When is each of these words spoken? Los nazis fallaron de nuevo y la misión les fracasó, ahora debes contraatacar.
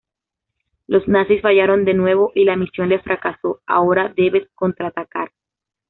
Los 0.87 1.07
nazis 1.07 1.43
fallaron 1.43 1.85
de 1.85 1.93
nuevo 1.93 2.31
y 2.33 2.45
la 2.45 2.55
misión 2.55 2.89
les 2.89 3.03
fracasó, 3.03 3.61
ahora 3.67 4.11
debes 4.17 4.49
contraatacar. 4.55 5.29